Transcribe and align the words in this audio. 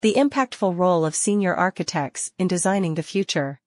The 0.00 0.14
impactful 0.14 0.78
role 0.78 1.04
of 1.04 1.16
senior 1.16 1.52
architects 1.52 2.30
in 2.38 2.46
designing 2.46 2.94
the 2.94 3.02
future. 3.02 3.60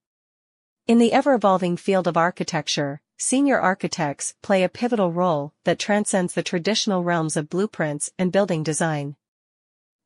In 0.87 0.97
the 0.97 1.11
ever-evolving 1.11 1.75
field 1.75 2.07
of 2.07 2.15
architecture, 2.15 3.01
senior 3.17 3.59
architects 3.59 4.33
play 4.41 4.63
a 4.63 4.69
pivotal 4.69 5.11
role 5.11 5.51
that 5.65 5.77
transcends 5.77 6.33
the 6.33 6.41
traditional 6.41 7.03
realms 7.03 7.35
of 7.35 7.49
blueprints 7.49 8.11
and 8.17 8.31
building 8.31 8.63
design. 8.63 9.17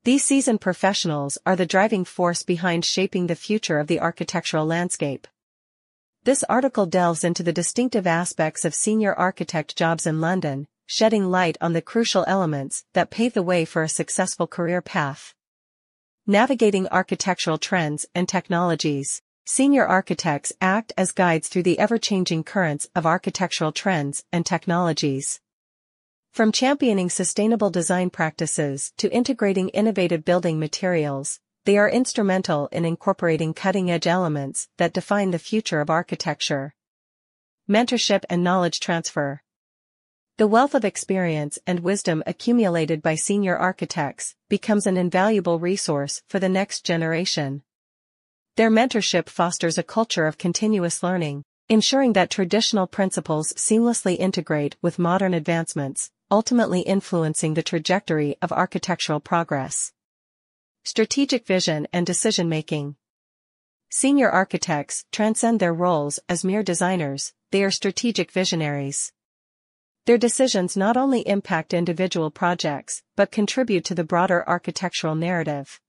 These 0.03 0.23
seasoned 0.23 0.61
professionals 0.61 1.37
are 1.45 1.55
the 1.55 1.67
driving 1.67 2.03
force 2.03 2.41
behind 2.41 2.85
shaping 2.85 3.27
the 3.27 3.35
future 3.35 3.77
of 3.77 3.85
the 3.85 3.99
architectural 3.99 4.65
landscape. 4.65 5.27
This 6.23 6.43
article 6.45 6.87
delves 6.87 7.23
into 7.23 7.43
the 7.43 7.53
distinctive 7.53 8.07
aspects 8.07 8.65
of 8.65 8.73
senior 8.73 9.13
architect 9.13 9.75
jobs 9.75 10.07
in 10.07 10.21
London, 10.21 10.65
shedding 10.87 11.25
light 11.29 11.55
on 11.61 11.73
the 11.73 11.83
crucial 11.83 12.25
elements 12.27 12.83
that 12.93 13.11
pave 13.11 13.35
the 13.35 13.43
way 13.43 13.63
for 13.63 13.83
a 13.83 13.87
successful 13.87 14.47
career 14.47 14.81
path. 14.81 15.34
Navigating 16.27 16.87
architectural 16.87 17.59
trends 17.59 18.07
and 18.15 18.27
technologies. 18.27 19.21
Senior 19.45 19.85
architects 19.85 20.51
act 20.59 20.91
as 20.97 21.11
guides 21.11 21.47
through 21.47 21.61
the 21.61 21.77
ever-changing 21.77 22.43
currents 22.43 22.87
of 22.95 23.05
architectural 23.05 23.71
trends 23.71 24.23
and 24.31 24.43
technologies. 24.43 25.39
From 26.31 26.51
championing 26.51 27.11
sustainable 27.11 27.69
design 27.69 28.09
practices 28.09 28.91
to 28.97 29.13
integrating 29.13 29.69
innovative 29.69 30.25
building 30.25 30.57
materials, 30.59 31.39
they 31.65 31.77
are 31.77 31.87
instrumental 31.87 32.69
in 32.71 32.85
incorporating 32.85 33.53
cutting-edge 33.53 34.07
elements 34.07 34.67
that 34.79 34.93
define 34.93 35.29
the 35.29 35.37
future 35.37 35.79
of 35.79 35.91
architecture. 35.91 36.73
Mentorship 37.69 38.23
and 38.31 38.43
knowledge 38.43 38.79
transfer. 38.79 39.43
The 40.37 40.47
wealth 40.47 40.75
of 40.75 40.83
experience 40.83 41.57
and 41.65 41.79
wisdom 41.79 42.21
accumulated 42.27 43.01
by 43.01 43.15
senior 43.15 43.55
architects 43.55 44.35
becomes 44.49 44.85
an 44.85 44.97
invaluable 44.97 45.59
resource 45.59 46.23
for 46.27 46.39
the 46.39 46.49
next 46.49 46.83
generation. 46.83 47.63
Their 48.57 48.69
mentorship 48.69 49.29
fosters 49.29 49.77
a 49.77 49.83
culture 49.83 50.27
of 50.27 50.37
continuous 50.37 51.01
learning, 51.01 51.45
ensuring 51.69 52.11
that 52.13 52.29
traditional 52.29 52.85
principles 52.85 53.53
seamlessly 53.53 54.17
integrate 54.17 54.75
with 54.81 54.99
modern 54.99 55.33
advancements, 55.33 56.11
ultimately 56.29 56.81
influencing 56.81 57.53
the 57.53 57.63
trajectory 57.63 58.35
of 58.41 58.51
architectural 58.51 59.21
progress. 59.21 59.93
Strategic 60.83 61.47
vision 61.47 61.87
and 61.93 62.05
decision-making. 62.05 62.97
Senior 63.89 64.29
architects 64.29 65.05
transcend 65.13 65.61
their 65.61 65.73
roles 65.73 66.19
as 66.27 66.43
mere 66.43 66.61
designers, 66.61 67.33
they 67.51 67.63
are 67.63 67.71
strategic 67.71 68.33
visionaries. 68.33 69.13
Their 70.05 70.17
decisions 70.19 70.77
not 70.77 70.97
only 70.97 71.27
impact 71.27 71.73
individual 71.73 72.29
projects, 72.29 73.01
but 73.15 73.31
contribute 73.31 73.83
to 73.85 73.95
the 73.95 74.03
broader 74.03 74.47
architectural 74.47 75.15
narrative. 75.15 75.81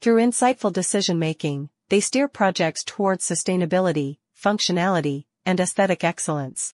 Through 0.00 0.24
insightful 0.24 0.72
decision-making, 0.72 1.68
they 1.88 1.98
steer 1.98 2.28
projects 2.28 2.84
towards 2.84 3.28
sustainability, 3.28 4.18
functionality, 4.40 5.24
and 5.44 5.60
aesthetic 5.60 6.04
excellence. 6.04 6.72